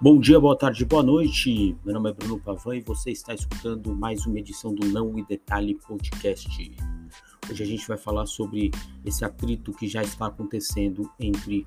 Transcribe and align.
Bom 0.00 0.20
dia, 0.20 0.38
boa 0.38 0.56
tarde, 0.56 0.84
boa 0.84 1.02
noite. 1.02 1.76
Meu 1.84 1.92
nome 1.92 2.10
é 2.10 2.12
Bruno 2.12 2.38
Pavan 2.38 2.76
e 2.76 2.80
você 2.80 3.10
está 3.10 3.34
escutando 3.34 3.92
mais 3.96 4.24
uma 4.26 4.38
edição 4.38 4.72
do 4.72 4.86
Não 4.86 5.18
e 5.18 5.26
Detalhe 5.26 5.74
Podcast. 5.74 6.76
Hoje 7.50 7.62
a 7.64 7.66
gente 7.66 7.88
vai 7.88 7.96
falar 7.96 8.24
sobre 8.26 8.70
esse 9.04 9.24
atrito 9.24 9.72
que 9.72 9.88
já 9.88 10.00
está 10.00 10.26
acontecendo 10.26 11.10
entre 11.18 11.66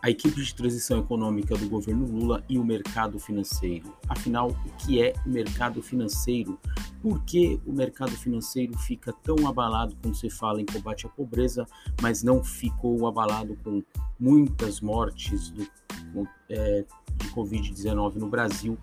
a 0.00 0.08
equipe 0.08 0.40
de 0.40 0.54
transição 0.54 1.00
econômica 1.00 1.56
do 1.56 1.68
governo 1.68 2.06
Lula 2.06 2.44
e 2.48 2.60
o 2.60 2.64
mercado 2.64 3.18
financeiro. 3.18 3.92
Afinal, 4.08 4.50
o 4.50 4.76
que 4.76 5.02
é 5.02 5.14
o 5.26 5.28
mercado 5.28 5.82
financeiro? 5.82 6.56
Por 7.02 7.24
que 7.24 7.60
o 7.66 7.72
mercado 7.72 8.12
financeiro 8.12 8.78
fica 8.78 9.12
tão 9.12 9.48
abalado 9.48 9.96
quando 10.00 10.14
se 10.14 10.30
fala 10.30 10.60
em 10.60 10.66
combate 10.66 11.06
à 11.06 11.08
pobreza, 11.08 11.66
mas 12.00 12.22
não 12.22 12.44
ficou 12.44 13.04
abalado 13.04 13.58
com 13.64 13.82
muitas 14.20 14.80
mortes 14.80 15.50
do, 15.50 15.66
é, 16.48 16.84
de 17.18 17.28
Covid-19 17.30 18.14
no 18.16 18.28
Brasil 18.28 18.78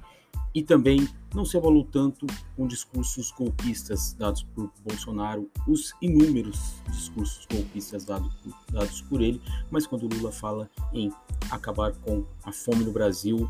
e 0.53 0.63
também 0.63 1.07
não 1.33 1.43
se 1.43 1.57
abalou 1.57 1.83
tanto 1.83 2.25
com 2.55 2.65
discursos 2.65 3.29
golpistas 3.31 4.13
dados 4.13 4.43
por 4.55 4.71
Bolsonaro, 4.85 5.49
os 5.67 5.93
inúmeros 6.01 6.75
discursos 6.89 7.45
golpistas 7.51 8.05
dados 8.05 8.33
por, 8.35 8.53
dados 8.71 9.01
por 9.01 9.21
ele, 9.21 9.41
mas 9.69 9.85
quando 9.85 10.07
Lula 10.07 10.31
fala 10.31 10.69
em 10.93 11.11
acabar 11.51 11.91
com 11.91 12.23
a 12.45 12.53
fome 12.53 12.85
no 12.85 12.91
Brasil, 12.93 13.49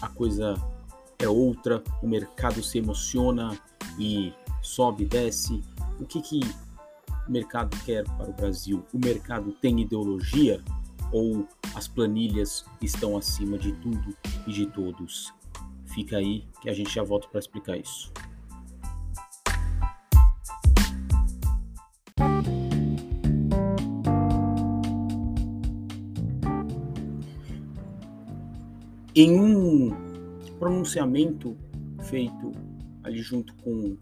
a 0.00 0.08
coisa 0.08 0.56
é 1.20 1.28
outra, 1.28 1.82
o 2.02 2.08
mercado 2.08 2.60
se 2.60 2.78
emociona 2.78 3.56
e 3.96 4.32
sobe, 4.60 5.04
desce. 5.04 5.62
O 6.00 6.04
que, 6.04 6.20
que 6.20 6.40
o 7.28 7.30
mercado 7.30 7.76
quer 7.84 8.04
para 8.04 8.30
o 8.30 8.32
Brasil? 8.32 8.84
O 8.92 8.98
mercado 8.98 9.52
tem 9.52 9.80
ideologia 9.80 10.60
ou 11.12 11.46
as 11.74 11.86
planilhas 11.86 12.64
estão 12.80 13.16
acima 13.16 13.58
de 13.58 13.72
tudo 13.72 14.16
e 14.46 14.52
de 14.52 14.66
todos? 14.66 15.32
Fica 15.86 16.16
aí 16.16 16.44
que 16.60 16.70
a 16.70 16.72
gente 16.72 16.92
já 16.92 17.02
volta 17.02 17.28
para 17.28 17.38
explicar 17.38 17.76
isso. 17.76 18.10
Em 29.14 29.38
um 29.38 29.90
pronunciamento 30.58 31.54
feito 32.04 32.52
ali 33.02 33.20
junto 33.20 33.54
com 33.56 33.96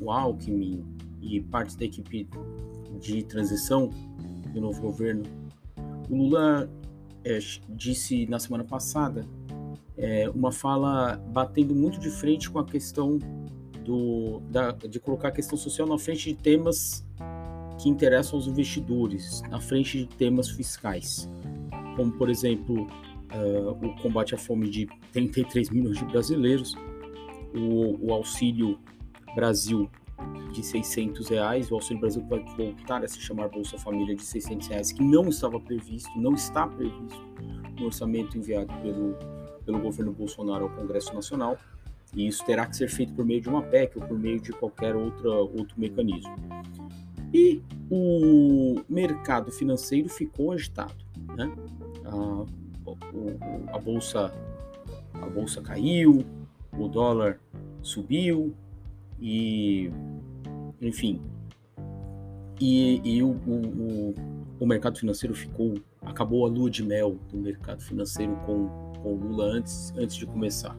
o 0.00 0.10
Alckmin 0.10 0.84
e 1.22 1.40
partes 1.40 1.76
da 1.76 1.84
equipe 1.84 2.28
de 3.00 3.22
transição 3.22 3.90
do 4.52 4.60
novo 4.60 4.80
governo, 4.80 5.22
o 6.08 6.16
Lula 6.16 6.70
é, 7.24 7.38
disse 7.68 8.26
na 8.26 8.38
semana 8.38 8.64
passada 8.64 9.26
é, 9.96 10.28
uma 10.30 10.52
fala 10.52 11.16
batendo 11.32 11.74
muito 11.74 11.98
de 11.98 12.10
frente 12.10 12.50
com 12.50 12.58
a 12.58 12.64
questão 12.64 13.18
do, 13.84 14.40
da, 14.50 14.72
de 14.72 15.00
colocar 15.00 15.28
a 15.28 15.32
questão 15.32 15.56
social 15.56 15.86
na 15.86 15.98
frente 15.98 16.32
de 16.32 16.34
temas 16.34 17.04
que 17.80 17.88
interessam 17.88 18.38
aos 18.38 18.46
investidores, 18.46 19.42
na 19.50 19.60
frente 19.60 19.98
de 19.98 20.06
temas 20.06 20.48
fiscais, 20.48 21.28
como, 21.94 22.12
por 22.12 22.30
exemplo, 22.30 22.84
uh, 22.84 23.86
o 23.86 23.96
combate 24.02 24.34
à 24.34 24.38
fome 24.38 24.68
de 24.68 24.86
33 25.12 25.70
milhões 25.70 25.98
de 25.98 26.04
brasileiros, 26.06 26.74
o, 27.54 28.06
o 28.06 28.12
Auxílio 28.12 28.78
Brasil 29.34 29.90
de 30.52 30.62
600 30.62 31.28
reais, 31.28 31.70
o 31.70 31.74
Auxílio 31.74 32.00
Brasil 32.00 32.24
vai 32.28 32.44
voltar 32.56 33.04
a 33.04 33.08
se 33.08 33.20
chamar 33.20 33.48
Bolsa 33.48 33.78
Família 33.78 34.14
de 34.14 34.24
600 34.24 34.68
reais, 34.68 34.92
que 34.92 35.02
não 35.02 35.28
estava 35.28 35.60
previsto, 35.60 36.10
não 36.18 36.34
está 36.34 36.66
previsto 36.66 37.20
no 37.78 37.86
orçamento 37.86 38.38
enviado 38.38 38.72
pelo 38.82 39.16
pelo 39.66 39.80
governo 39.80 40.12
Bolsonaro 40.12 40.64
ao 40.64 40.70
Congresso 40.70 41.12
Nacional, 41.12 41.58
e 42.14 42.26
isso 42.28 42.44
terá 42.46 42.64
que 42.66 42.76
ser 42.76 42.88
feito 42.88 43.12
por 43.12 43.24
meio 43.24 43.40
de 43.40 43.48
uma 43.48 43.60
PEC 43.60 43.98
ou 43.98 44.06
por 44.06 44.16
meio 44.16 44.40
de 44.40 44.52
qualquer 44.52 44.94
outra, 44.94 45.28
outro 45.28 45.78
mecanismo. 45.78 46.34
E 47.34 47.60
o 47.90 48.80
mercado 48.88 49.50
financeiro 49.50 50.08
ficou 50.08 50.52
agitado, 50.52 50.94
né? 51.36 51.52
A, 52.04 53.74
a, 53.74 53.78
bolsa 53.78 54.32
a 55.12 55.26
bolsa 55.26 55.60
caiu, 55.60 56.24
o 56.78 56.86
dólar 56.86 57.40
subiu 57.82 58.54
e 59.20 59.90
enfim 60.80 61.20
e, 62.60 63.00
e 63.04 63.22
o, 63.22 63.30
o, 63.30 64.14
o 64.60 64.66
mercado 64.66 64.98
financeiro 64.98 65.34
ficou 65.34 65.74
acabou 66.06 66.46
a 66.46 66.48
lua 66.48 66.70
de 66.70 66.82
mel 66.82 67.18
do 67.30 67.36
mercado 67.36 67.82
financeiro 67.82 68.34
com, 68.46 68.68
com 69.02 69.14
Lula 69.14 69.44
antes, 69.44 69.92
antes 69.96 70.16
de 70.16 70.24
começar. 70.24 70.76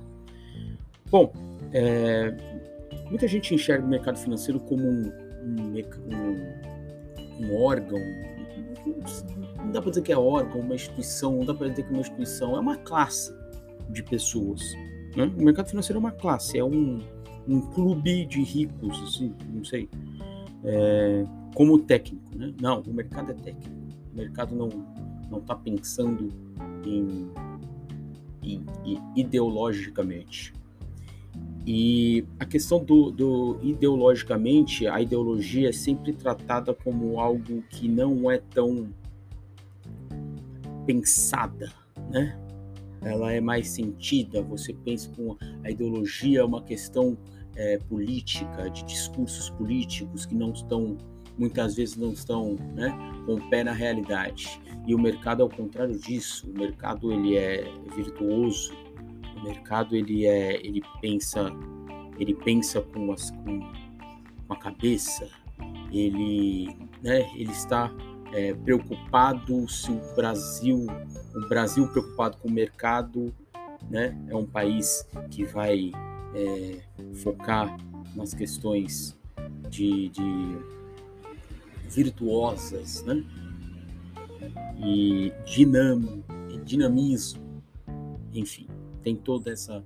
Bom, 1.12 1.32
é, 1.72 2.36
muita 3.10 3.28
gente 3.28 3.54
enxerga 3.54 3.86
o 3.86 3.90
mercado 3.90 4.18
financeiro 4.18 4.60
como 4.60 4.84
um, 4.84 5.12
um, 5.44 5.74
um 7.46 7.56
órgão, 7.56 8.00
não 9.58 9.72
dá 9.72 9.82
para 9.82 9.92
dizer 9.92 10.02
que 10.02 10.12
é 10.12 10.18
órgão, 10.18 10.62
uma 10.62 10.76
instituição, 10.76 11.38
não 11.38 11.46
dá 11.46 11.54
para 11.54 11.68
dizer 11.68 11.84
que 11.84 11.90
é 11.90 11.92
uma 11.92 12.02
instituição, 12.02 12.56
é 12.56 12.60
uma 12.60 12.78
classe 12.78 13.34
de 13.90 14.02
pessoas. 14.04 14.62
Né? 15.16 15.32
O 15.38 15.44
mercado 15.44 15.70
financeiro 15.70 15.98
é 15.98 16.00
uma 16.00 16.12
classe, 16.12 16.58
é 16.58 16.64
um, 16.64 17.02
um 17.48 17.62
clube 17.62 18.26
de 18.26 18.44
ricos, 18.44 19.02
assim, 19.04 19.34
não 19.54 19.64
sei, 19.64 19.90
é, 20.64 21.26
como 21.56 21.80
técnico. 21.80 22.38
Né? 22.38 22.54
Não, 22.62 22.82
o 22.82 22.94
mercado 22.94 23.32
é 23.32 23.36
técnico. 23.36 23.76
O 24.14 24.18
mercado 24.18 24.56
não, 24.56 24.70
não 25.30 25.40
está 25.40 25.56
pensando 25.56 26.30
em, 26.86 27.30
em, 28.44 28.66
em, 28.86 29.02
ideologicamente. 29.16 30.54
E 31.66 32.26
a 32.40 32.46
questão 32.46 32.84
do, 32.84 33.12
do, 33.12 33.60
ideologicamente, 33.62 34.88
a 34.88 35.02
ideologia 35.02 35.70
é 35.70 35.74
sempre 35.74 36.14
tratada 36.14 36.74
como 36.74 37.20
algo 37.20 37.62
que 37.70 37.90
não 37.90 38.32
é 38.32 38.38
tão 38.38 38.88
pensada, 40.86 41.72
né? 42.10 42.40
Ela 43.02 43.34
é 43.34 43.42
mais 43.42 43.68
sentida. 43.68 44.42
Você 44.44 44.74
pensa 44.74 45.10
com 45.16 45.36
a 45.62 45.70
ideologia 45.70 46.40
é 46.40 46.44
uma 46.44 46.64
questão 46.64 47.18
é, 47.58 47.80
política, 47.90 48.70
de 48.70 48.86
discursos 48.86 49.50
políticos 49.50 50.26
que 50.26 50.36
não 50.36 50.52
estão 50.52 50.98
muitas 51.38 51.76
vezes 51.76 51.96
não 51.96 52.14
estão 52.14 52.56
né, 52.74 52.90
com 53.26 53.36
o 53.36 53.50
pé 53.50 53.64
na 53.64 53.72
realidade. 53.72 54.60
E 54.88 54.96
o 54.96 55.00
mercado 55.00 55.44
é 55.44 55.46
o 55.46 55.50
contrário 55.50 55.98
disso. 56.00 56.50
O 56.50 56.58
mercado 56.58 57.12
ele 57.12 57.38
é 57.38 57.72
virtuoso. 57.96 58.74
O 59.36 59.44
mercado 59.44 59.96
ele 59.96 60.26
é 60.26 60.56
ele 60.66 60.82
pensa 61.02 61.52
ele 62.18 62.34
pensa 62.34 62.82
com, 62.82 63.12
as, 63.12 63.30
com, 63.30 63.60
a 64.50 64.56
cabeça. 64.56 65.30
Ele 65.92 66.76
né, 67.04 67.30
ele 67.36 67.52
está 67.52 67.94
é, 68.34 68.54
preocupado 68.54 69.68
se 69.70 69.92
o 69.92 70.16
Brasil 70.16 70.88
o 71.36 71.48
Brasil 71.48 71.88
preocupado 71.90 72.38
com 72.38 72.48
o 72.48 72.52
mercado 72.52 73.32
né, 73.92 74.18
é 74.28 74.36
um 74.36 74.46
país 74.46 75.08
que 75.30 75.46
vai 75.46 75.92
é, 76.38 76.80
focar 77.16 77.76
nas 78.16 78.34
questões 78.34 79.18
de, 79.70 80.10
de 80.10 80.58
virtuosas, 81.90 83.04
né? 83.04 83.24
E 84.78 85.34
dinam, 85.46 86.24
dinamismo, 86.64 87.42
enfim, 88.32 88.68
tem 89.02 89.16
toda 89.16 89.52
essa 89.52 89.84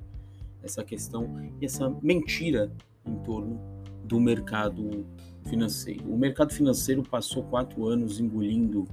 essa 0.63 0.83
questão 0.83 1.27
e 1.59 1.65
essa 1.65 1.89
mentira 2.03 2.71
em 3.03 3.15
torno 3.23 3.59
do 4.03 4.19
mercado 4.19 5.07
financeiro. 5.45 6.03
O 6.07 6.15
mercado 6.15 6.53
financeiro 6.53 7.01
passou 7.01 7.43
quatro 7.43 7.87
anos 7.87 8.19
engolindo 8.19 8.85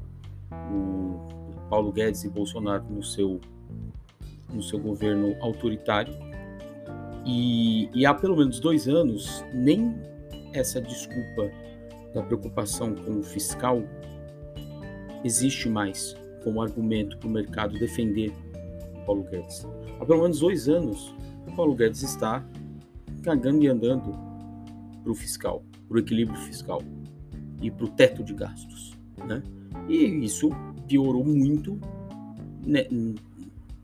o 0.51 1.69
Paulo 1.69 1.93
Guedes 1.93 2.25
e 2.25 2.29
Bolsonaro 2.31 2.85
no 2.89 3.03
seu 3.03 3.39
no 4.51 4.63
seu 4.63 4.79
governo 4.79 5.37
autoritário 5.43 6.15
e, 7.29 7.91
e 7.95 8.07
há 8.07 8.15
pelo 8.15 8.37
menos 8.37 8.59
dois 8.59 8.89
anos 8.89 9.45
nem 9.53 9.95
essa 10.55 10.81
desculpa 10.81 11.51
da 12.15 12.23
preocupação 12.23 12.95
com 12.95 13.21
o 13.21 13.23
fiscal 13.23 13.83
existe 15.23 15.69
mais 15.69 16.17
como 16.43 16.63
argumento 16.63 17.19
para 17.19 17.29
o 17.29 17.31
mercado 17.31 17.79
defender 17.79 18.33
Paulo 19.05 19.25
Guedes. 19.25 19.67
Há 20.01 20.07
pelo 20.07 20.23
menos 20.23 20.41
dois 20.41 20.69
anos, 20.69 21.15
o 21.47 21.55
Paulo 21.55 21.75
Guedes 21.75 22.03
está 22.03 22.43
cagando 23.23 23.63
e 23.63 23.69
andando 23.69 24.13
para 25.03 25.13
o 25.13 25.15
fiscal, 25.15 25.63
para 25.87 25.97
o 25.97 26.01
equilíbrio 26.01 26.39
fiscal 26.39 26.83
e 27.61 27.71
para 27.71 27.85
o 27.85 27.89
teto 27.89 28.25
de 28.25 28.33
gastos. 28.33 28.95
Né? 29.27 29.43
E 29.87 30.25
isso 30.25 30.51
piorou 30.87 31.25
muito 31.25 31.79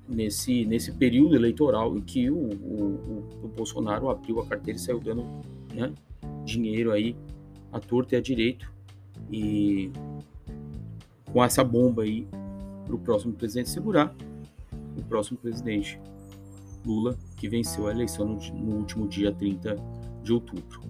nesse, 0.08 0.64
nesse 0.64 0.92
período 0.92 1.34
eleitoral 1.34 1.96
em 1.96 2.00
que 2.00 2.30
o, 2.30 2.36
o, 2.36 3.24
o 3.42 3.48
Bolsonaro 3.48 4.08
abriu 4.08 4.40
a 4.40 4.46
carteira 4.46 4.78
e 4.78 4.82
saiu 4.82 5.00
dando 5.00 5.24
né, 5.74 5.92
dinheiro 6.44 6.92
aí 6.92 7.16
à 7.72 7.80
torta 7.80 8.14
e 8.14 8.18
à 8.18 8.20
direito. 8.20 8.72
E 9.30 9.90
com 11.32 11.42
essa 11.42 11.64
bomba 11.64 12.02
aí 12.02 12.26
para 12.84 12.94
o 12.94 12.98
próximo 12.98 13.32
presidente 13.32 13.70
segurar, 13.70 14.14
o 14.96 15.02
próximo 15.02 15.38
presidente 15.38 15.98
Lula, 16.84 17.16
que 17.36 17.48
venceu 17.48 17.88
a 17.88 17.90
eleição 17.90 18.26
no, 18.26 18.38
no 18.54 18.76
último 18.76 19.08
dia 19.08 19.32
30 19.32 19.76
de 20.22 20.32
outubro. 20.32 20.82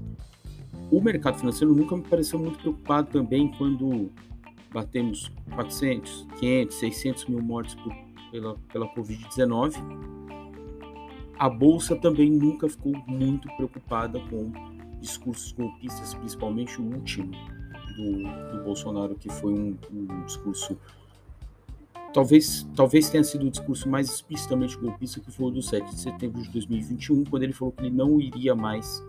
O 0.91 1.01
mercado 1.01 1.39
financeiro 1.39 1.75
nunca 1.75 1.97
me 1.97 2.03
pareceu 2.03 2.39
muito 2.39 2.59
preocupado 2.59 3.11
também 3.11 3.51
quando 3.57 4.11
batemos 4.73 5.31
400, 5.55 6.27
500, 6.39 6.77
600 6.77 7.27
mil 7.27 7.41
mortes 7.41 7.75
por, 7.77 7.95
pela, 8.35 8.57
pela 8.73 8.93
Covid-19. 8.93 9.77
A 11.39 11.49
Bolsa 11.49 11.95
também 11.95 12.29
nunca 12.29 12.69
ficou 12.69 12.93
muito 13.07 13.49
preocupada 13.57 14.19
com 14.29 14.51
discursos 15.01 15.53
golpistas, 15.53 16.15
principalmente 16.15 16.81
o 16.81 16.85
último 16.85 17.31
do, 17.97 18.57
do 18.57 18.65
Bolsonaro, 18.65 19.15
que 19.15 19.29
foi 19.29 19.53
um, 19.53 19.77
um 19.93 20.25
discurso 20.25 20.77
talvez, 22.13 22.67
talvez 22.75 23.09
tenha 23.09 23.23
sido 23.23 23.47
o 23.47 23.51
discurso 23.51 23.89
mais 23.89 24.09
explicitamente 24.09 24.77
golpista 24.79 25.21
que 25.21 25.31
foi 25.31 25.47
o 25.47 25.51
do 25.51 25.63
7 25.63 25.91
de 25.91 26.01
setembro 26.01 26.43
de 26.43 26.49
2021, 26.51 27.25
quando 27.25 27.45
ele 27.45 27.53
falou 27.53 27.71
que 27.71 27.83
ele 27.83 27.95
não 27.95 28.21
iria 28.21 28.55
mais 28.55 29.01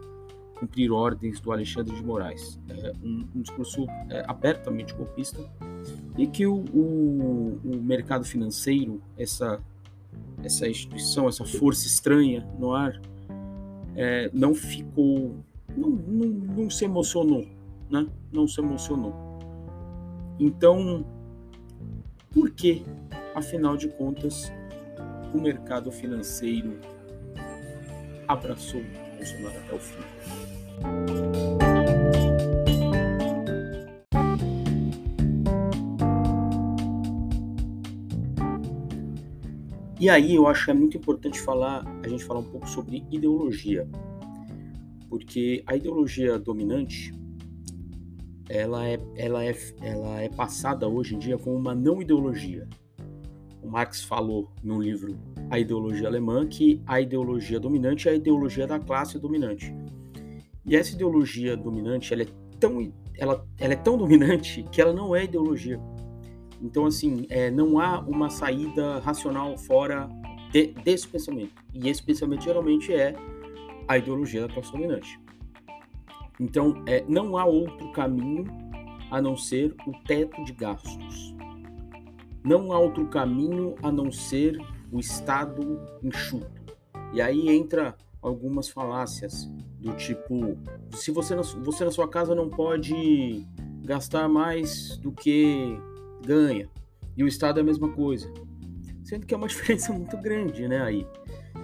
cumprir 0.56 0.92
ordens 0.92 1.40
do 1.40 1.52
Alexandre 1.52 1.96
de 1.96 2.04
Moraes. 2.04 2.60
É 2.70 2.94
um, 3.04 3.28
um 3.36 3.42
discurso 3.42 3.86
é, 4.10 4.24
abertamente 4.28 4.94
golpista 4.94 5.40
e 6.18 6.26
que 6.28 6.46
o, 6.46 6.64
o, 6.74 7.60
o, 7.64 7.82
mercado 7.82 8.24
financeiro, 8.24 9.02
essa, 9.18 9.62
essa 10.44 10.68
instituição, 10.68 11.28
essa 11.28 11.46
força 11.46 11.86
estranha 11.88 12.48
no 12.58 12.74
ar, 12.74 13.00
é, 13.96 14.30
não 14.34 14.54
ficou, 14.54 15.36
não, 15.76 15.90
não, 15.90 16.28
não 16.28 16.70
se 16.70 16.86
emocionou, 16.86 17.46
né? 17.90 18.08
Não 18.32 18.48
se 18.48 18.60
emocionou. 18.60 19.14
Então, 20.40 21.06
por 22.32 22.52
que, 22.52 22.84
afinal 23.34 23.78
de 23.78 23.88
contas, 23.90 24.52
o 25.34 25.40
mercado 25.40 25.92
financeiro 25.92 26.78
abraçou 28.28 28.82
Bolsonaro 29.18 29.58
até 29.58 29.76
o 29.76 29.80
fim? 29.80 30.45
E 40.06 40.10
aí 40.10 40.36
eu 40.36 40.46
acho 40.46 40.66
que 40.66 40.72
é 40.72 40.74
muito 40.74 40.98
importante 40.98 41.42
falar, 41.42 41.84
a 42.04 42.08
gente 42.08 42.24
falar 42.24 42.42
um 42.42 42.52
pouco 42.52 42.70
sobre 42.70 43.04
ideologia, 43.10 43.90
porque 45.10 45.64
a 45.66 45.76
ideologia 45.76 46.38
dominante 46.38 47.12
ela 48.48 48.88
é, 48.88 49.00
ela 49.16 49.44
é, 49.44 49.56
ela 49.82 50.22
é 50.22 50.30
passada 50.30 50.88
hoje 50.88 51.16
em 51.16 51.18
dia 51.18 51.38
como 51.38 51.56
uma 51.56 51.74
não 51.74 52.02
ideologia. 52.02 52.68
O 53.64 53.68
Marx 53.68 54.04
falou 54.04 54.52
no 54.64 54.80
livro 54.80 55.18
A 55.50 55.58
Ideologia 55.58 56.08
Alemã 56.08 56.46
que 56.46 56.80
a 56.86 57.02
ideologia 57.02 57.60
dominante 57.60 58.08
é 58.08 58.12
a 58.12 58.16
ideologia 58.16 58.68
da 58.68 58.80
classe 58.80 59.18
dominante. 59.18 59.74
E 60.66 60.76
essa 60.76 60.94
ideologia 60.94 61.56
dominante, 61.56 62.14
ela 62.14 62.24
é 62.24 62.28
tão, 62.60 62.92
ela, 63.18 63.46
ela 63.60 63.74
é 63.74 63.76
tão 63.76 63.98
dominante 63.98 64.64
que 64.72 64.82
ela 64.82 64.94
não 64.94 65.16
é 65.16 65.24
ideologia. 65.24 65.80
Então, 66.62 66.86
assim, 66.86 67.26
é, 67.30 67.52
não 67.52 67.80
há 67.80 68.00
uma 68.00 68.30
saída 68.30 69.00
racional 69.00 69.58
fora 69.58 70.10
de, 70.52 70.68
desse 70.68 71.08
pensamento. 71.08 71.54
E 71.74 71.90
esse 71.90 72.02
pensamento 72.02 72.44
geralmente 72.44 72.94
é 72.94 73.16
a 73.88 73.98
ideologia 73.98 74.48
da 74.48 74.54
classe 74.54 74.72
dominante. 74.72 75.20
Então, 76.40 76.84
é, 76.88 77.04
não 77.08 77.38
há 77.38 77.46
outro 77.46 77.92
caminho 77.92 78.46
a 79.12 79.22
não 79.22 79.38
ser 79.38 79.76
o 79.86 79.92
teto 80.06 80.44
de 80.44 80.54
gastos. 80.54 81.36
Não 82.44 82.72
há 82.72 82.80
outro 82.80 83.08
caminho 83.08 83.76
a 83.84 83.92
não 83.92 84.12
ser 84.12 84.58
o 84.92 85.00
Estado 85.00 85.80
enxuto. 86.04 86.76
E 87.14 87.22
aí 87.22 87.50
entra 87.50 87.96
algumas 88.26 88.68
falácias 88.68 89.46
do 89.80 89.94
tipo: 89.96 90.58
se 90.92 91.12
você 91.12 91.36
na, 91.36 91.44
você 91.44 91.86
na 91.86 91.92
sua 91.92 92.08
casa 92.08 92.34
não 92.34 92.50
pode 92.50 93.46
gastar 93.84 94.28
mais 94.28 94.98
do 94.98 95.12
que 95.12 95.78
ganha, 96.26 96.70
e 97.16 97.24
o 97.24 97.28
Estado 97.28 97.60
é 97.60 97.62
a 97.62 97.66
mesma 97.66 97.92
coisa. 97.92 98.32
Sendo 99.04 99.26
que 99.26 99.34
é 99.34 99.38
uma 99.38 99.48
diferença 99.48 99.94
muito 99.94 100.18
grande, 100.18 100.68
né? 100.68 100.82
Aí, 100.82 101.08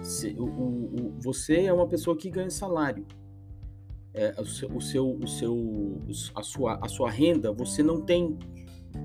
se, 0.00 0.34
o, 0.38 0.44
o, 0.44 1.14
você 1.20 1.64
é 1.64 1.72
uma 1.72 1.88
pessoa 1.88 2.16
que 2.16 2.30
ganha 2.30 2.50
salário. 2.50 3.04
É, 4.14 4.34
o, 4.38 4.44
seu, 4.44 4.68
o, 4.68 5.26
seu, 5.26 6.02
a 6.34 6.42
sua, 6.42 6.78
a 6.82 6.86
sua 6.86 7.10
renda, 7.10 7.50
você 7.50 7.82
não 7.82 8.02
tem 8.02 8.38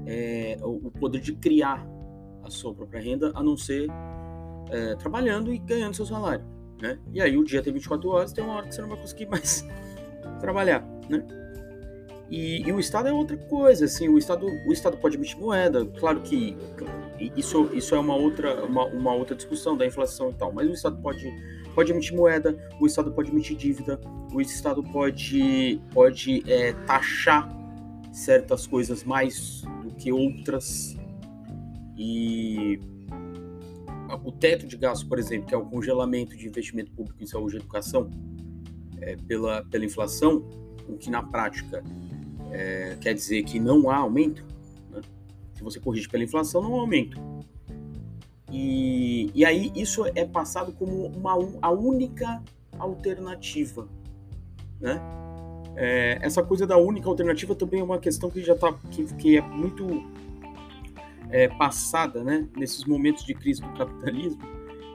é, 0.05 0.57
o 0.61 0.91
poder 0.91 1.21
de 1.21 1.33
criar 1.33 1.87
a 2.43 2.49
sua 2.49 2.73
própria 2.75 2.99
renda, 2.99 3.31
a 3.33 3.41
não 3.41 3.55
ser 3.55 3.87
é, 4.69 4.95
trabalhando 4.95 5.53
e 5.53 5.57
ganhando 5.57 5.95
seu 5.95 6.05
salário 6.05 6.56
né? 6.81 6.99
E 7.13 7.21
aí 7.21 7.37
o 7.37 7.43
dia 7.43 7.61
tem 7.61 7.73
24 7.73 8.09
horas, 8.09 8.33
tem 8.33 8.43
uma 8.43 8.55
hora 8.55 8.67
que 8.67 8.75
você 8.75 8.81
não 8.81 8.89
vai 8.89 8.97
conseguir 8.97 9.25
mais 9.27 9.65
trabalhar, 10.39 10.85
né? 11.09 11.25
E, 12.29 12.61
e, 12.67 12.71
o 12.73 12.79
Estado 12.79 13.07
é 13.07 13.13
outra 13.13 13.37
coisa, 13.37 13.85
assim, 13.85 14.09
o 14.09 14.17
Estado, 14.17 14.45
o 14.45 14.73
Estado 14.73 14.97
pode 14.97 15.15
emitir 15.15 15.39
moeda, 15.39 15.85
claro 15.97 16.19
que 16.19 16.57
isso, 17.37 17.69
isso 17.73 17.95
é 17.95 17.99
uma 17.99 18.15
outra, 18.15 18.65
uma, 18.65 18.85
uma 18.85 19.13
outra 19.13 19.33
discussão 19.33 19.77
da 19.77 19.85
inflação 19.85 20.29
e 20.31 20.33
tal, 20.33 20.51
mas 20.51 20.69
o 20.69 20.73
Estado 20.73 20.97
pode, 21.01 21.25
pode 21.73 21.89
emitir 21.89 22.13
moeda, 22.13 22.57
o 22.81 22.85
Estado 22.85 23.13
pode 23.13 23.31
emitir 23.31 23.55
dívida, 23.55 23.97
o 24.33 24.41
Estado 24.41 24.83
pode, 24.83 25.79
pode 25.93 26.43
é, 26.51 26.73
taxar 26.85 27.49
certas 28.11 28.67
coisas 28.67 29.05
mais 29.05 29.61
do 29.85 29.91
que 29.91 30.11
outras, 30.11 30.97
e 31.97 32.77
o 34.23 34.31
teto 34.31 34.67
de 34.67 34.77
gasto, 34.77 35.07
por 35.07 35.19
exemplo, 35.19 35.47
que 35.47 35.53
é 35.53 35.57
o 35.57 35.65
congelamento 35.65 36.35
de 36.35 36.47
investimento 36.47 36.91
público 36.91 37.21
em 37.21 37.25
saúde 37.25 37.55
e 37.55 37.59
educação 37.59 38.09
é, 39.01 39.15
pela, 39.15 39.63
pela 39.65 39.85
inflação, 39.85 40.47
o 40.87 40.97
que 40.97 41.09
na 41.09 41.21
prática 41.21 41.83
é, 42.51 42.97
quer 42.99 43.13
dizer 43.13 43.43
que 43.43 43.59
não 43.59 43.89
há 43.89 43.97
aumento. 43.97 44.43
Né? 44.91 45.01
Se 45.53 45.63
você 45.63 45.79
corrige 45.79 46.07
pela 46.07 46.23
inflação, 46.23 46.61
não 46.61 46.75
há 46.75 46.79
aumento. 46.79 47.19
E, 48.51 49.29
e 49.35 49.43
aí 49.43 49.71
isso 49.75 50.05
é 50.15 50.25
passado 50.25 50.71
como 50.73 51.07
uma, 51.07 51.33
a 51.61 51.71
única 51.71 52.41
alternativa. 52.79 53.87
Né? 54.79 55.01
É, 55.75 56.17
essa 56.21 56.41
coisa 56.41 56.65
da 56.65 56.77
única 56.77 57.07
alternativa 57.07 57.53
também 57.53 57.81
é 57.81 57.83
uma 57.83 57.99
questão 57.99 58.29
que 58.29 58.41
já 58.43 58.53
está 58.53 58.73
que, 58.89 59.03
que 59.15 59.37
é 59.37 59.41
muito 59.41 59.85
é, 61.29 61.47
passada, 61.47 62.23
né, 62.23 62.47
nesses 62.55 62.85
momentos 62.85 63.25
de 63.25 63.33
crise 63.33 63.61
do 63.61 63.71
capitalismo, 63.73 64.41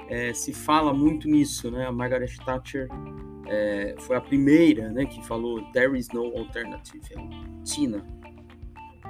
é, 0.09 0.33
se 0.33 0.53
fala 0.53 0.93
muito 0.93 1.29
nisso, 1.29 1.71
né? 1.71 1.87
A 1.87 1.93
Margaret 1.93 2.35
Thatcher 2.45 2.89
é, 3.47 3.95
foi 4.01 4.17
a 4.17 4.21
primeira, 4.21 4.91
né, 4.91 5.07
que 5.07 5.25
falou 5.27 5.63
"There 5.73 5.99
is 5.99 6.09
no 6.09 6.37
alternative", 6.37 7.03
é 7.13 7.65
Tina, 7.65 8.05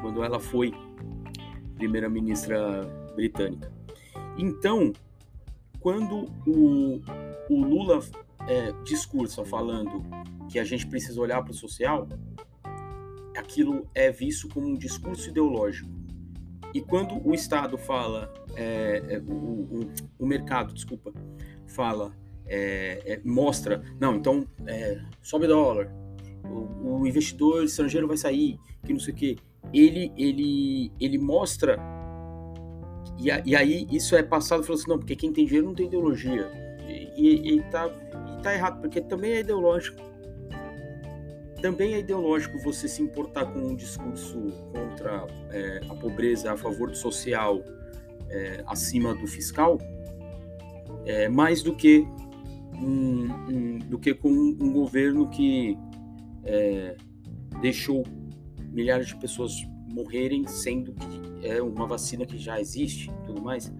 quando 0.00 0.22
ela 0.22 0.38
foi 0.38 0.72
primeira-ministra 1.76 2.84
britânica. 3.16 3.72
Então, 4.38 4.92
quando 5.80 6.26
o, 6.46 7.00
o 7.50 7.64
Lula 7.64 8.00
é, 8.46 8.72
discursa 8.84 9.44
falando 9.44 10.04
que 10.48 10.58
a 10.58 10.64
gente 10.64 10.86
precisa 10.86 11.20
olhar 11.20 11.42
para 11.42 11.50
o 11.50 11.54
social, 11.54 12.08
aquilo 13.36 13.88
é 13.94 14.10
visto 14.10 14.48
como 14.48 14.68
um 14.68 14.76
discurso 14.76 15.28
ideológico. 15.28 15.90
E 16.74 16.80
quando 16.80 17.20
o 17.26 17.34
Estado 17.34 17.76
fala, 17.76 18.32
é, 18.54 19.02
é, 19.08 19.18
o, 19.18 19.32
o, 19.32 19.90
o, 20.18 20.26
mercado, 20.26 20.72
desculpa, 20.72 21.12
fala, 21.66 22.12
é, 22.46 23.02
é 23.04 23.20
mostra, 23.24 23.82
não, 24.00 24.16
então 24.16 24.46
é, 24.66 25.00
sobe 25.22 25.46
dólar, 25.46 25.92
o, 26.44 27.00
o, 27.00 27.06
investidor 27.06 27.64
estrangeiro 27.64 28.08
vai 28.08 28.16
sair, 28.16 28.58
que 28.84 28.92
não 28.92 29.00
sei 29.00 29.12
o 29.12 29.16
quê, 29.16 29.36
ele, 29.72 30.12
ele, 30.16 30.92
ele 30.98 31.18
mostra, 31.18 31.78
e, 33.18 33.50
e 33.50 33.54
aí 33.54 33.86
isso 33.90 34.16
é 34.16 34.22
passado 34.22 34.62
falando 34.62 34.80
assim, 34.80 34.90
não, 34.90 34.98
porque 34.98 35.14
quem 35.14 35.32
tem 35.32 35.44
dinheiro 35.44 35.66
não 35.66 35.74
tem 35.74 35.86
ideologia. 35.86 36.50
E, 36.88 37.12
e, 37.16 37.56
e, 37.56 37.62
tá, 37.70 37.86
e 37.86 38.42
tá 38.42 38.54
errado, 38.54 38.80
porque 38.80 39.00
também 39.00 39.32
é 39.32 39.40
ideológico 39.40 40.02
também 41.62 41.94
é 41.94 42.00
ideológico 42.00 42.58
você 42.58 42.88
se 42.88 43.00
importar 43.00 43.46
com 43.46 43.60
um 43.60 43.76
discurso 43.76 44.36
contra 44.72 45.26
é, 45.50 45.80
a 45.88 45.94
pobreza 45.94 46.52
a 46.52 46.56
favor 46.56 46.90
do 46.90 46.96
social 46.96 47.62
é, 48.28 48.64
acima 48.66 49.14
do 49.14 49.26
fiscal, 49.28 49.78
é, 51.06 51.28
mais 51.28 51.62
do 51.62 51.74
que 51.74 52.04
um, 52.74 53.28
um, 53.48 53.78
do 53.78 53.98
que 53.98 54.12
com 54.12 54.28
um, 54.28 54.72
governo 54.72 55.28
que 55.28 55.78
é, 56.44 56.96
deixou 57.60 58.04
milhares 58.72 59.06
de 59.06 59.16
pessoas 59.16 59.52
morrerem, 59.92 60.46
sendo 60.48 60.92
que 60.92 61.46
é 61.46 61.62
uma 61.62 61.86
vacina 61.86 62.26
que 62.26 62.38
já 62.38 62.60
existe, 62.60 63.08
tudo 63.24 63.40
mais. 63.40 63.72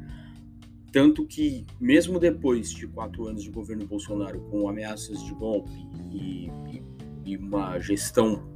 Tanto 0.92 1.26
que, 1.26 1.66
mesmo 1.80 2.20
depois 2.20 2.70
de 2.70 2.86
quatro 2.86 3.26
anos 3.26 3.42
de 3.42 3.50
governo 3.50 3.86
Bolsonaro, 3.86 4.40
com 4.50 4.68
ameaças 4.68 5.24
de 5.24 5.34
golpe 5.34 5.72
e, 6.10 6.50
e 6.70 6.82
e 7.24 7.36
uma 7.36 7.78
gestão 7.78 8.48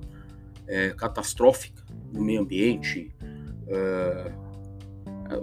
é, 0.66 0.90
catastrófica 0.90 1.84
no 2.12 2.22
meio 2.22 2.40
ambiente, 2.40 3.14
é, 3.68 4.32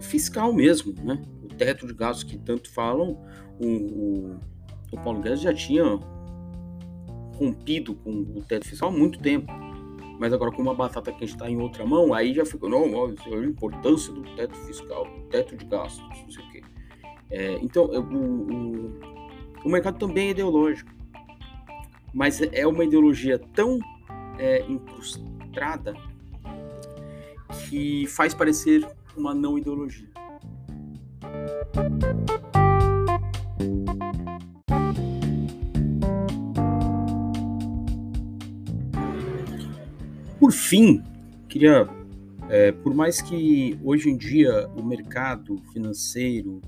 fiscal 0.02 0.54
mesmo, 0.54 0.94
né? 1.04 1.22
teto 1.58 1.88
de 1.88 1.94
gastos 1.94 2.24
que 2.24 2.38
tanto 2.38 2.70
falam, 2.72 3.18
o, 3.60 3.68
o, 3.68 4.40
o 4.92 4.98
Paulo 5.02 5.22
Guedes 5.22 5.42
já 5.42 5.54
tinha 5.54 5.84
rompido 7.36 7.96
com 7.96 8.12
o 8.12 8.44
teto 8.44 8.68
fiscal 8.68 8.90
há 8.90 8.92
muito 8.92 9.20
tempo. 9.20 9.52
Mas 10.20 10.32
agora, 10.32 10.52
como 10.52 10.70
a 10.70 10.74
batata 10.74 11.12
quente 11.12 11.34
está 11.34 11.50
em 11.50 11.58
outra 11.58 11.86
mão, 11.86 12.14
aí 12.14 12.34
já 12.34 12.46
ficou, 12.46 12.70
não, 12.70 12.94
olha 12.94 13.16
a 13.26 13.46
importância 13.46 14.14
do 14.14 14.22
teto 14.36 14.56
fiscal, 14.56 15.06
do 15.06 15.22
teto 15.28 15.58
de 15.58 15.66
gastos, 15.66 16.08
não 16.22 16.32
sei 16.32 16.44
o 16.44 16.52
quê. 16.52 16.62
É, 17.32 17.54
então, 17.62 17.86
o, 17.86 18.00
o, 18.00 19.00
o, 19.66 19.70
mercado 19.70 19.98
também 19.98 20.28
é 20.28 20.32
ideológico, 20.32 20.92
mas 22.14 22.42
é 22.42 22.68
uma 22.68 22.84
ideologia 22.84 23.40
tão 23.40 23.80
é, 24.38 24.64
incrustada 24.70 25.94
que 27.68 28.06
faz 28.08 28.34
parecer 28.34 28.88
uma 29.16 29.34
não 29.34 29.58
ideologia. 29.58 30.10
Por 40.40 40.52
fim, 40.52 41.02
queria, 41.48 41.88
é, 42.50 42.72
por 42.72 42.94
mais 42.94 43.22
que 43.22 43.80
hoje 43.82 44.10
em 44.10 44.18
dia 44.18 44.68
o 44.76 44.84
mercado 44.84 45.58
financeiro, 45.72 46.62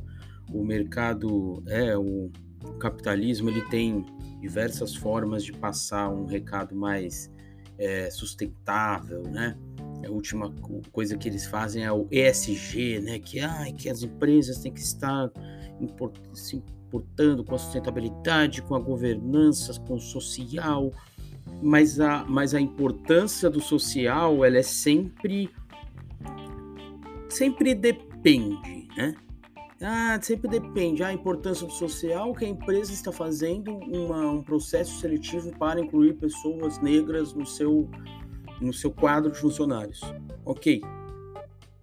o 0.49 0.63
mercado, 0.63 1.61
é, 1.67 1.97
o, 1.97 2.31
capitalismo, 2.79 3.49
ele 3.49 3.61
tem 3.63 4.05
diversas 4.45 4.95
formas 4.95 5.43
de 5.43 5.51
passar 5.51 6.07
um 6.09 6.25
recado 6.25 6.75
mais 6.75 7.31
é, 7.79 8.11
sustentável, 8.11 9.23
né? 9.23 9.57
A 10.05 10.11
última 10.11 10.53
coisa 10.91 11.17
que 11.17 11.27
eles 11.27 11.47
fazem 11.47 11.83
é 11.83 11.91
o 11.91 12.07
ESG, 12.11 12.99
né? 13.01 13.17
Que, 13.17 13.39
ai, 13.39 13.73
que 13.73 13.89
as 13.89 14.03
empresas 14.03 14.59
têm 14.59 14.71
que 14.71 14.79
estar 14.79 15.31
import 15.81 16.15
se 16.33 16.57
importando 16.57 17.43
com 17.43 17.55
a 17.55 17.57
sustentabilidade, 17.57 18.61
com 18.61 18.75
a 18.75 18.79
governança, 18.79 19.73
com 19.81 19.95
o 19.95 19.99
social, 19.99 20.91
mas 21.61 21.99
a, 21.99 22.23
mas 22.25 22.53
a 22.53 22.61
importância 22.61 23.49
do 23.49 23.59
social 23.59 24.45
ela 24.45 24.59
é 24.59 24.63
sempre 24.63 25.49
sempre 27.27 27.73
depende, 27.73 28.87
né? 28.95 29.15
Ah, 29.81 30.17
sempre 30.21 30.49
depende. 30.49 31.03
A 31.03 31.11
importância 31.11 31.65
do 31.67 31.73
social 31.73 32.33
que 32.33 32.45
a 32.45 32.47
empresa 32.47 32.93
está 32.93 33.11
fazendo 33.11 33.75
uma, 33.75 34.31
um 34.31 34.41
processo 34.41 34.99
seletivo 34.99 35.51
para 35.57 35.79
incluir 35.79 36.13
pessoas 36.13 36.79
negras 36.81 37.33
no 37.33 37.45
seu, 37.45 37.89
no 38.61 38.73
seu 38.73 38.91
quadro 38.91 39.31
de 39.31 39.37
funcionários. 39.37 40.01
Ok, 40.45 40.81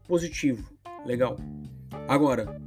positivo, 0.08 0.72
legal. 1.04 1.36
Agora, 2.08 2.60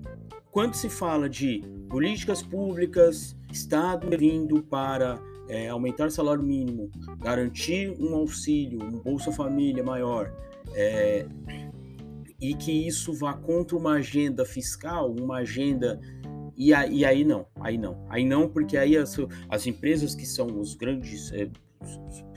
quando 0.52 0.76
se 0.76 0.90
fala 0.90 1.28
de 1.28 1.62
políticas 1.90 2.42
públicas, 2.42 3.36
Estado 3.52 4.08
vindo 4.18 4.62
para 4.64 5.18
é, 5.48 5.70
aumentar 5.70 6.08
o 6.08 6.12
salário 6.12 6.44
mínimo, 6.44 6.92
garantir 7.20 7.96
um 8.00 8.16
auxílio, 8.16 8.84
um 8.84 9.00
Bolsa 9.00 9.32
Família 9.32 9.84
maior, 9.84 10.32
é, 10.74 11.26
e 12.40 12.54
que 12.54 12.72
isso 12.72 13.14
vá 13.14 13.34
contra 13.34 13.78
uma 13.78 13.94
agenda 13.94 14.46
fiscal, 14.46 15.12
uma 15.12 15.38
agenda. 15.38 16.00
E, 16.58 16.70
e 16.70 17.06
aí 17.06 17.24
não, 17.24 17.46
aí 17.60 17.78
não, 17.78 18.06
aí 18.10 18.26
não, 18.26 18.48
porque 18.48 18.78
aí 18.78 18.96
as, 18.98 19.18
as 19.50 19.68
empresas 19.68 20.16
que 20.16 20.26
são 20.26 20.48
os 20.60 20.76
grandes 20.76 21.32
é, 21.34 21.50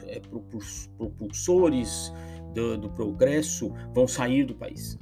é, 0.07 0.21
propulsores 0.21 2.13
do, 2.55 2.77
do, 2.79 2.91
progresso 2.91 3.73
vão 3.95 4.07
sair 4.07 4.45
do 4.45 4.55
país. 4.55 4.99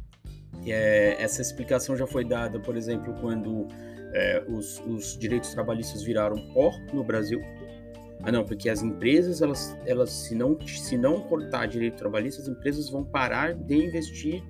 É, 0.67 1.17
essa 1.23 1.41
explicação 1.41 1.97
já 1.97 2.07
foi 2.07 2.25
dada, 2.25 2.59
por 2.59 2.77
exemplo, 2.77 3.15
quando 3.21 3.69
é, 4.13 4.45
os, 4.49 4.81
os 4.87 5.17
direitos 5.17 5.51
trabalhistas 5.51 6.03
viraram 6.03 6.37
pó 6.53 6.73
no 6.93 7.05
Brasil, 7.05 7.41
ah, 8.23 8.33
não, 8.33 8.45
porque 8.45 8.69
as 8.69 8.83
empresas, 8.83 9.41
elas, 9.41 9.79
elas 9.87 10.11
se, 10.11 10.35
não, 10.35 10.59
se 10.67 10.97
não 10.97 11.21
cortar 11.21 11.67
direito 11.67 11.97
trabalhista, 11.97 12.43
as 12.43 12.49
empresas 12.49 12.89
vão 12.91 13.05
parar 13.05 13.55
de 13.55 13.77
investir. 13.77 14.43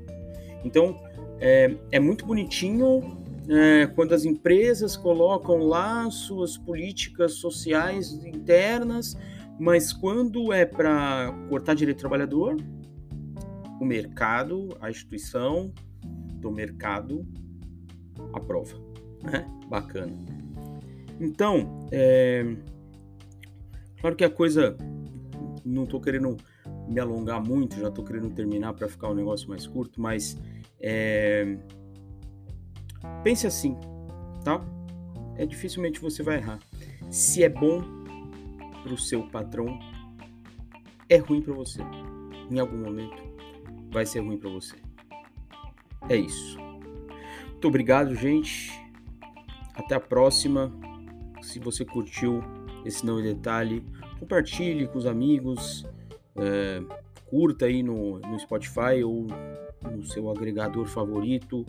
Então, 0.66 1.00
é, 1.38 1.74
é 1.92 2.00
muito 2.00 2.26
bonitinho 2.26 3.18
é, 3.48 3.86
quando 3.86 4.12
as 4.12 4.24
empresas 4.24 4.96
colocam 4.96 5.58
lá 5.58 6.10
suas 6.10 6.56
políticas 6.58 7.34
sociais 7.34 8.12
internas, 8.24 9.16
mas 9.58 9.92
quando 9.92 10.52
é 10.52 10.64
para 10.64 11.32
cortar 11.48 11.74
direito 11.74 11.98
trabalhador, 11.98 12.56
o 13.80 13.84
mercado, 13.84 14.76
a 14.80 14.90
instituição 14.90 15.72
do 16.40 16.50
mercado 16.50 17.26
aprova. 18.32 18.74
Né? 19.22 19.46
Bacana. 19.68 20.12
Então, 21.20 21.80
é, 21.90 22.44
Claro 24.06 24.14
que 24.14 24.24
a 24.24 24.30
coisa. 24.30 24.76
Não 25.64 25.82
estou 25.82 26.00
querendo 26.00 26.36
me 26.88 27.00
alongar 27.00 27.42
muito, 27.42 27.80
já 27.80 27.88
estou 27.88 28.04
querendo 28.04 28.30
terminar 28.30 28.72
para 28.72 28.88
ficar 28.88 29.10
um 29.10 29.14
negócio 29.14 29.48
mais 29.48 29.66
curto, 29.66 30.00
mas. 30.00 30.38
É... 30.80 31.56
Pense 33.22 33.46
assim, 33.46 33.76
tá? 34.44 34.64
É 35.36 35.46
dificilmente 35.46 36.00
você 36.00 36.22
vai 36.22 36.36
errar. 36.36 36.58
Se 37.10 37.42
é 37.42 37.48
bom 37.48 37.82
para 38.82 38.92
o 38.92 38.98
seu 38.98 39.26
patrão, 39.28 39.78
é 41.08 41.16
ruim 41.16 41.40
para 41.40 41.52
você. 41.52 41.82
Em 42.50 42.58
algum 42.58 42.78
momento 42.78 43.22
vai 43.90 44.06
ser 44.06 44.20
ruim 44.20 44.38
para 44.38 44.50
você. 44.50 44.76
É 46.08 46.16
isso. 46.16 46.58
Muito 47.50 47.68
obrigado, 47.68 48.14
gente. 48.14 48.70
Até 49.74 49.94
a 49.94 50.00
próxima. 50.00 50.72
Se 51.42 51.58
você 51.58 51.84
curtiu 51.84 52.42
esse 52.84 53.04
não 53.04 53.20
detalhe, 53.20 53.84
compartilhe 54.18 54.86
com 54.86 54.98
os 54.98 55.06
amigos, 55.06 55.86
é, 56.36 56.82
curta 57.26 57.66
aí 57.66 57.82
no, 57.82 58.18
no 58.18 58.38
Spotify 58.38 59.02
ou 59.04 59.26
no 59.90 60.04
seu 60.04 60.30
agregador 60.30 60.86
favorito, 60.86 61.64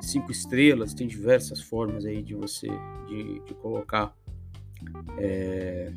cinco 0.00 0.30
estrelas, 0.30 0.94
tem 0.94 1.06
diversas 1.06 1.60
formas 1.60 2.04
aí 2.04 2.22
de 2.22 2.34
você 2.34 2.68
de, 3.06 3.40
de 3.40 3.54
colocar, 3.54 4.14
é, 5.18 5.92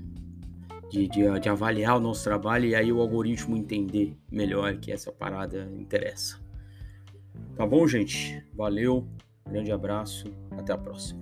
de, 0.89 1.07
de, 1.07 1.39
de, 1.39 1.49
avaliar 1.49 1.97
o 1.97 1.99
nosso 1.99 2.23
trabalho 2.23 2.65
e 2.65 2.75
aí 2.75 2.91
o 2.91 2.99
algoritmo 2.99 3.55
entender 3.55 4.17
melhor 4.31 4.77
que 4.77 4.91
essa 4.91 5.11
parada 5.11 5.69
interessa. 5.77 6.39
Tá 7.55 7.65
bom, 7.65 7.87
gente? 7.87 8.43
Valeu, 8.53 9.07
grande 9.49 9.71
abraço, 9.71 10.33
até 10.51 10.73
a 10.73 10.77
próxima. 10.77 11.20